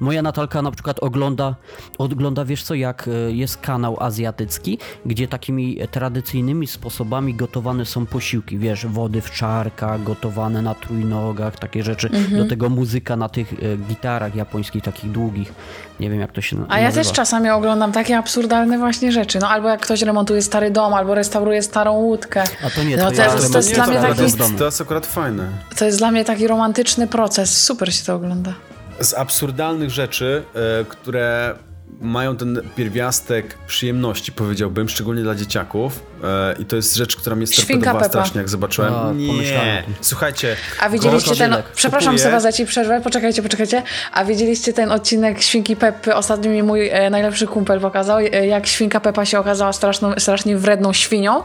[0.00, 1.54] Moja Natalka na przykład ogląda,
[1.98, 8.58] ogląda, wiesz co, jak e, jest kanał azjatycki, gdzie takimi tradycyjnymi sposobami gotowane są posiłki,
[8.58, 12.08] wiesz, wody w czarkach, gotowane na trójnogach, takie rzeczy.
[12.12, 12.42] Mhm.
[12.42, 15.52] Do tego muzyka na tych e, gitarach japońskich, takich długich.
[16.00, 17.04] Nie wiem, jak to się A ja nazywa.
[17.04, 19.38] też czasami oglądam takie absurdalne właśnie rzeczy.
[19.38, 22.44] No albo jak ktoś remontuje stary dom, albo restauruje starą łódkę.
[22.66, 25.06] A to nie, no, to to, jest, to jest dla mnie taki, to jest akurat
[25.06, 25.48] fajne.
[25.78, 27.62] to jest dla mnie taki romantyczny proces.
[27.62, 28.54] Super się to ogląda.
[29.02, 31.54] Z absurdalnych rzeczy, e, które
[32.00, 36.02] mają ten pierwiastek przyjemności, powiedziałbym, szczególnie dla dzieciaków.
[36.24, 37.46] E, I to jest rzecz, która mnie
[37.84, 38.04] Peppa.
[38.04, 38.94] strasznie, jak zobaczyłem.
[38.94, 39.94] A, pomyślałem o Nie, tym.
[40.00, 40.56] słuchajcie.
[40.80, 41.50] A widzieliście ten.
[41.50, 41.72] Krokodyl.
[41.74, 42.24] Przepraszam, Kupuję.
[42.24, 43.00] Seba, za ci przerwę.
[43.00, 43.82] Poczekajcie, poczekajcie.
[44.12, 46.14] A widzieliście ten odcinek Świnki Peppy?
[46.14, 50.56] Ostatnio mi mój e, najlepszy kumpel pokazał, e, jak świnka Peppa się okazała straszną, strasznie
[50.56, 51.42] wredną świnią.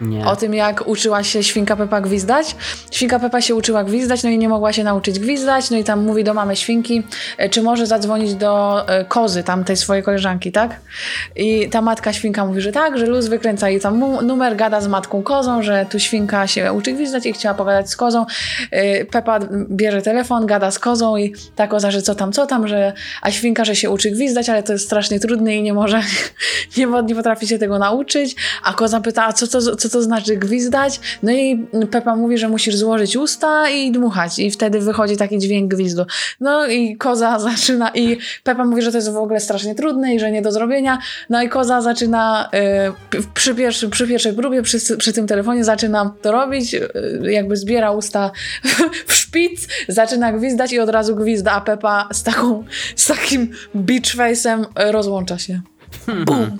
[0.00, 0.26] Nie.
[0.26, 2.56] O tym, jak uczyła się świnka Pepa gwizdać.
[2.90, 6.04] Świnka Pepa się uczyła gwizdać, no i nie mogła się nauczyć gwizdać, no i tam
[6.04, 7.02] mówi do mamy świnki,
[7.38, 10.80] e, czy może zadzwonić do e, kozy, tam tej swojej koleżanki, tak?
[11.36, 14.88] I ta matka świnka mówi, że tak, że luz wykręca i tam numer gada z
[14.88, 18.26] matką kozą, że tu świnka się uczy gwizdać i chciała pogadać z kozą.
[18.70, 19.38] E, Pepa
[19.70, 23.30] bierze telefon, gada z kozą i ta koza, że co tam, co tam, że a
[23.30, 26.02] świnka, że się uczy gwizdać, ale to jest strasznie trudne i nie może,
[26.76, 28.36] nie, nie potrafi się tego nauczyć.
[28.64, 31.00] A koza pyta, a co, co, co co to znaczy gwizdać.
[31.22, 34.38] No i Pepa mówi, że musisz złożyć usta i dmuchać.
[34.38, 36.04] I wtedy wychodzi taki dźwięk gwizdu.
[36.40, 40.20] No i koza zaczyna, i Pepa mówi, że to jest w ogóle strasznie trudne i
[40.20, 40.98] że nie do zrobienia.
[41.30, 42.48] No i koza zaczyna
[43.14, 46.88] y, przy, pierwszy, przy pierwszej próbie, przy, przy tym telefonie zaczyna to robić, y,
[47.22, 48.30] jakby zbiera usta
[49.06, 52.64] w szpic, zaczyna gwizdać i od razu gwizda, a Pepa z, taką,
[52.96, 55.60] z takim beach face'em rozłącza się.
[56.26, 56.58] Bum.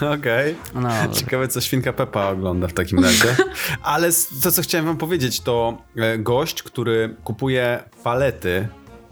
[0.14, 0.54] Okej.
[0.54, 0.54] Okay.
[0.74, 3.36] No, Ciekawe, co świnka Pepa ogląda w takim razie.
[3.82, 4.10] Ale
[4.42, 8.68] to, co chciałem wam powiedzieć, to e, gość, który kupuje palety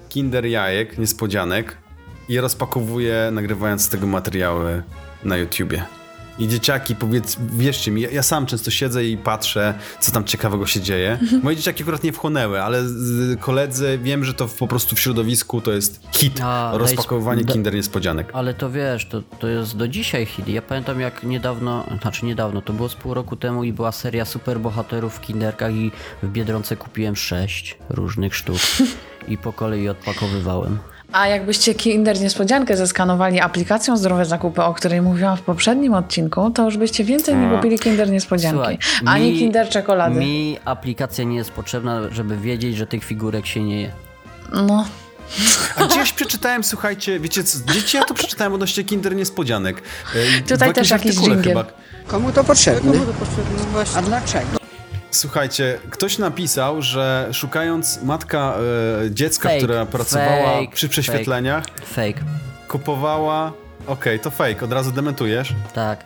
[0.08, 1.76] kinder jajek, niespodzianek
[2.28, 4.82] i rozpakowuje, nagrywając z tego materiały
[5.24, 5.84] na YouTubie.
[6.38, 10.66] I dzieciaki, powiedz, wierzcie mi, ja, ja, sam często siedzę i patrzę, co tam ciekawego
[10.66, 11.18] się dzieje.
[11.42, 12.82] Moje dzieciaki akurat nie wchłonęły, ale
[13.40, 16.40] koledzy, wiem, że to po prostu w środowisku to jest hit.
[16.42, 18.30] A, rozpakowywanie Kinder Niespodzianek.
[18.32, 20.48] Ale to wiesz, to, to jest do dzisiaj hit.
[20.48, 24.24] Ja pamiętam jak niedawno, znaczy niedawno, to było z pół roku temu i była seria
[24.24, 25.90] superbohaterów w Kinderkach i
[26.22, 28.60] w Biedronce kupiłem sześć różnych sztuk
[29.28, 30.78] i po kolei odpakowywałem.
[31.12, 36.64] A jakbyście Kinder Niespodziankę zeskanowali aplikacją Zdrowe Zakupy, o której mówiłam w poprzednim odcinku, to
[36.64, 38.56] już byście więcej nie kupili Kinder Niespodzianki.
[38.56, 40.20] Słuchaj, ani mi, Kinder Czekolady.
[40.20, 43.90] Mi aplikacja nie jest potrzebna, żeby wiedzieć, że tych figurek się nie je.
[44.52, 44.84] No,
[45.76, 49.82] a gdzieś przeczytałem, słuchajcie, wiecie co, dzieci ja to przeczytałem odnośnie Kinder Niespodzianek.
[50.48, 51.64] Tutaj też jakiś dżingiel.
[52.06, 52.92] Komu to potrzebne?
[52.92, 53.64] Komu to potrzebne?
[53.72, 53.98] Właśnie.
[53.98, 54.65] A dlaczego?
[55.10, 58.56] Słuchajcie, ktoś napisał, że szukając matka
[59.04, 62.24] e, dziecka, fake, która pracowała fake, przy prześwietleniach, fake.
[62.68, 63.52] kupowała.
[63.82, 65.54] Okej, okay, to fake, od razu dementujesz?
[65.74, 66.04] Tak.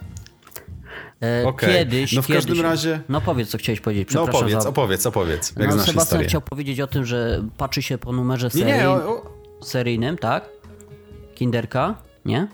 [1.23, 1.71] E, okay.
[1.71, 2.13] Kiedyś.
[2.13, 3.01] No w kiedyś, każdym razie.
[3.09, 4.15] No powiedz, co chciałeś powiedzieć.
[4.15, 4.69] No opowiedz, za...
[4.69, 5.53] opowiedz, opowiedz.
[5.57, 6.29] Jak no, znasz Sebastian historię.
[6.29, 8.67] chciał powiedzieć o tym, że patrzy się po numerze serii...
[8.67, 9.31] nie, nie, o, o...
[9.63, 10.49] seryjnym, tak?
[11.35, 12.49] Kinderka, nie?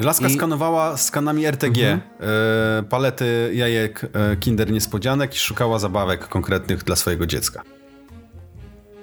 [0.00, 0.34] Laska I...
[0.34, 2.00] skanowała skanami RTG mhm.
[2.20, 7.62] e, palety jajek e, Kinder Niespodzianek i szukała zabawek konkretnych dla swojego dziecka.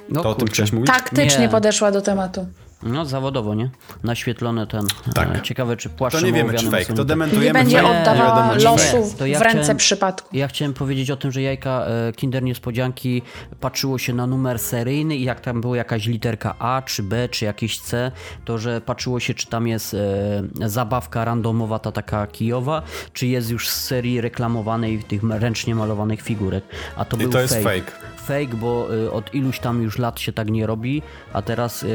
[0.09, 0.29] No, to kurczę.
[0.29, 0.87] o tym chciałeś mówić?
[0.87, 1.49] Taktycznie Nie.
[1.49, 2.47] podeszła do tematu.
[2.83, 3.69] No, zawodowo, nie?
[4.03, 4.85] Naświetlony ten.
[5.13, 5.35] Tak.
[5.35, 6.93] E, ciekawe, czy płaszczem To nie wiemy, czy fake.
[6.93, 7.45] To dementujemy.
[7.45, 10.37] Nie będzie oddawała losów ja w ręce chciałem, przypadku.
[10.37, 13.21] Ja chciałem powiedzieć o tym, że jajka e, Kinder Niespodzianki
[13.59, 17.45] patrzyło się na numer seryjny i jak tam była jakaś literka A, czy B, czy
[17.45, 18.11] jakieś C,
[18.45, 22.81] to że patrzyło się, czy tam jest e, zabawka randomowa, ta taka kijowa,
[23.13, 26.63] czy jest już z serii reklamowanej tych ręcznie malowanych figurek.
[26.95, 27.91] A to I był to jest fake.
[28.27, 28.57] Fake.
[28.57, 31.01] Bo y, od iluś tam już lat się tak nie robi,
[31.33, 31.87] a teraz y,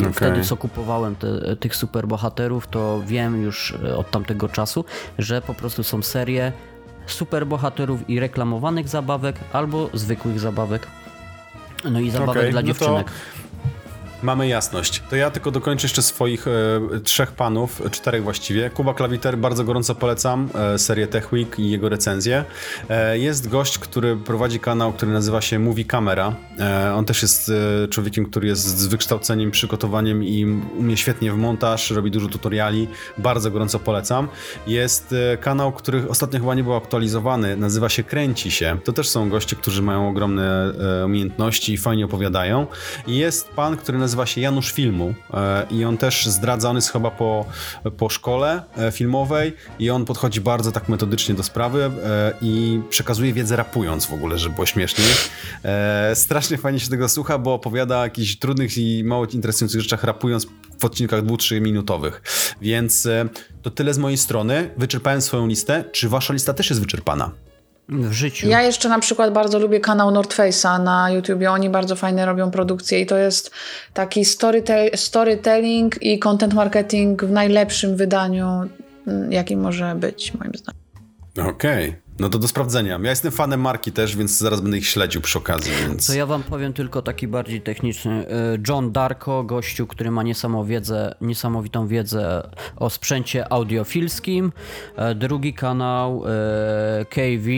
[0.00, 0.12] okay.
[0.12, 4.84] wtedy co kupowałem te, tych superbohaterów, to wiem już y, od tamtego czasu,
[5.18, 6.52] że po prostu są serie
[7.06, 10.86] superbohaterów i reklamowanych zabawek albo zwykłych zabawek.
[11.90, 13.06] No i zabawek okay, dla no dziewczynek.
[13.06, 13.47] To
[14.22, 15.02] Mamy jasność.
[15.10, 18.70] To ja tylko dokończę jeszcze swoich e, trzech panów, czterech właściwie.
[18.70, 22.44] Kuba Klawiter, bardzo gorąco polecam e, serię Tech Week i jego recenzję.
[22.88, 26.34] E, jest gość, który prowadzi kanał, który nazywa się Movie Camera.
[26.58, 27.50] E, on też jest
[27.84, 32.88] e, człowiekiem, który jest z wykształceniem, przygotowaniem i umie świetnie w montaż, robi dużo tutoriali.
[33.18, 34.28] Bardzo gorąco polecam.
[34.66, 38.78] Jest e, kanał, który ostatnio chyba nie był aktualizowany, nazywa się Kręci się.
[38.84, 40.72] To też są goście, którzy mają ogromne
[41.04, 42.66] umiejętności i fajnie opowiadają.
[43.06, 46.76] I jest pan, który nazywa nazywa się Janusz Filmu e, i on też zdradza, on
[46.76, 47.44] jest chyba po,
[47.96, 53.32] po szkole e, filmowej i on podchodzi bardzo tak metodycznie do sprawy e, i przekazuje
[53.32, 55.08] wiedzę rapując w ogóle, żeby było śmieszniej.
[56.14, 60.46] Strasznie fajnie się tego słucha, bo opowiada o jakichś trudnych i mało interesujących rzeczach rapując
[60.78, 62.22] w odcinkach 2-3 minutowych.
[62.60, 63.08] Więc
[63.62, 64.70] to tyle z mojej strony.
[64.76, 65.84] Wyczerpałem swoją listę.
[65.92, 67.30] Czy wasza lista też jest wyczerpana?
[67.88, 68.48] W życiu.
[68.48, 71.50] Ja jeszcze na przykład bardzo lubię kanał North Face'a na YouTubie.
[71.50, 73.50] Oni bardzo fajne robią produkcje i to jest
[73.94, 78.46] taki storyte storytelling i content marketing w najlepszym wydaniu,
[79.06, 81.50] mm, jakim może być, moim zdaniem.
[81.50, 81.88] Okej.
[81.88, 82.07] Okay.
[82.18, 82.98] No to do sprawdzenia.
[83.02, 85.72] Ja jestem fanem marki też, więc zaraz będę ich śledził przy okazji.
[85.88, 86.06] Więc...
[86.06, 88.26] To ja wam powiem tylko taki bardziej techniczny.
[88.54, 90.22] Y, John Darko, gościu, który ma
[91.20, 94.52] niesamowitą wiedzę o sprzęcie audiofilskim.
[95.12, 97.50] Y, drugi kanał y, KV,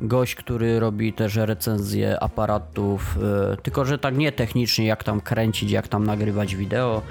[0.00, 3.18] gość, który robi też recenzje aparatów,
[3.62, 7.02] tylko że tak nie technicznie, jak tam kręcić, jak tam nagrywać wideo,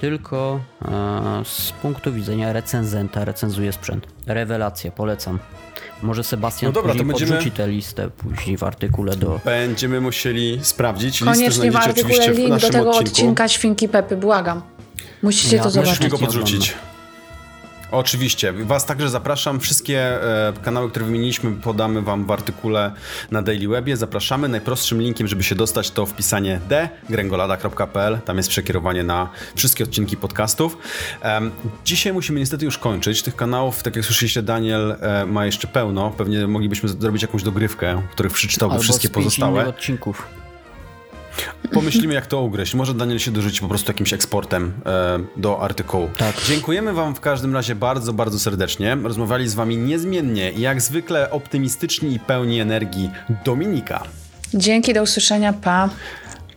[0.00, 0.60] tylko
[1.44, 4.06] z punktu widzenia recenzenta recenzuje sprzęt.
[4.26, 5.38] Rewelacja, polecam.
[6.02, 7.32] Może Sebastian no dobra, później to będziemy...
[7.32, 9.40] podrzuci tę listę później w artykule do...
[9.44, 11.20] Będziemy musieli sprawdzić.
[11.20, 13.10] Koniecznie w artykule link do tego odcinku.
[13.10, 14.62] odcinka Świnki Pepy, błagam.
[15.22, 16.00] Musicie ja to zobaczyć.
[16.00, 16.74] Musisz go podrzucić.
[17.90, 18.52] Oczywiście.
[18.52, 19.60] Was także zapraszam.
[19.60, 22.92] Wszystkie e, kanały, które wymieniliśmy, podamy Wam w artykule
[23.30, 23.96] na Daily Webie.
[23.96, 24.48] Zapraszamy.
[24.48, 26.60] Najprostszym linkiem, żeby się dostać, to wpisanie
[27.08, 28.18] dgrengolada.pl.
[28.24, 30.78] Tam jest przekierowanie na wszystkie odcinki podcastów.
[31.22, 31.50] Em,
[31.84, 33.22] dzisiaj musimy niestety już kończyć.
[33.22, 36.10] Tych kanałów, tak jak słyszeliście, Daniel e, ma jeszcze pełno.
[36.10, 39.68] Pewnie moglibyśmy zrobić jakąś dogrywkę, w których przeczytałby Albo wszystkie pozostałe.
[39.68, 40.43] odcinków.
[41.72, 42.74] Pomyślimy, jak to ugryźć.
[42.74, 46.10] Może Daniel się dorzuci po prostu jakimś eksportem e, do artykułu.
[46.18, 46.36] Tak.
[46.48, 48.96] Dziękujemy Wam w każdym razie bardzo, bardzo serdecznie.
[49.02, 53.10] Rozmawiali z Wami niezmiennie jak zwykle optymistyczni i pełni energii
[53.44, 54.02] Dominika.
[54.54, 55.90] Dzięki, do usłyszenia, pa.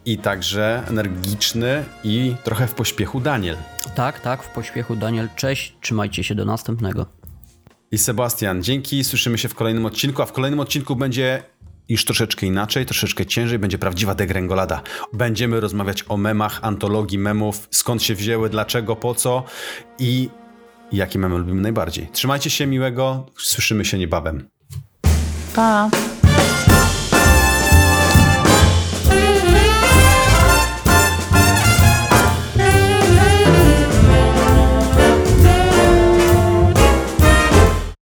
[0.06, 3.58] I także energiczny i trochę w pośpiechu Daniel.
[3.96, 7.06] Tak, tak, w pośpiechu Daniel, cześć, trzymajcie się do następnego.
[7.92, 9.04] I Sebastian, dzięki.
[9.04, 11.44] Słyszymy się w kolejnym odcinku, a w kolejnym odcinku będzie
[11.90, 14.82] już troszeczkę inaczej, troszeczkę ciężej, będzie prawdziwa degrengolada.
[15.14, 19.44] Będziemy rozmawiać o memach, antologii memów, skąd się wzięły, dlaczego, po co
[20.00, 20.30] i
[20.92, 22.08] jakie memy lubimy najbardziej.
[22.12, 24.50] Trzymajcie się miłego, słyszymy się niebawem.
[25.56, 25.90] Pa.